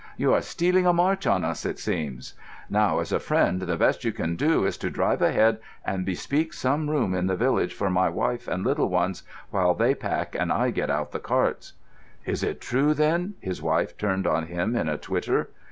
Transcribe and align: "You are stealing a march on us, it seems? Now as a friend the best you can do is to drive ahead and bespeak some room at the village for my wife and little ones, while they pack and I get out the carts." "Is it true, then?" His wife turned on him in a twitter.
"You 0.17 0.33
are 0.33 0.41
stealing 0.41 0.87
a 0.87 0.93
march 0.93 1.27
on 1.27 1.45
us, 1.45 1.63
it 1.63 1.77
seems? 1.77 2.33
Now 2.71 2.97
as 3.01 3.11
a 3.11 3.19
friend 3.19 3.61
the 3.61 3.77
best 3.77 4.03
you 4.03 4.11
can 4.11 4.35
do 4.35 4.65
is 4.65 4.75
to 4.79 4.89
drive 4.89 5.21
ahead 5.21 5.59
and 5.85 6.07
bespeak 6.07 6.53
some 6.53 6.89
room 6.89 7.13
at 7.13 7.27
the 7.27 7.35
village 7.35 7.75
for 7.75 7.87
my 7.87 8.09
wife 8.09 8.47
and 8.47 8.63
little 8.65 8.89
ones, 8.89 9.21
while 9.51 9.75
they 9.75 9.93
pack 9.93 10.33
and 10.33 10.51
I 10.51 10.71
get 10.71 10.89
out 10.89 11.11
the 11.11 11.19
carts." 11.19 11.73
"Is 12.25 12.41
it 12.41 12.59
true, 12.59 12.95
then?" 12.95 13.35
His 13.41 13.61
wife 13.61 13.95
turned 13.95 14.25
on 14.25 14.47
him 14.47 14.75
in 14.75 14.89
a 14.89 14.97
twitter. 14.97 15.51